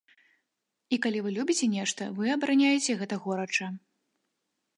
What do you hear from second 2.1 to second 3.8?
вы абараняеце гэта горача.